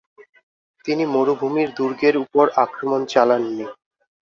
[0.85, 3.65] তিনি মরুভূমির দুর্গের উপর আক্রমণ চালাননি।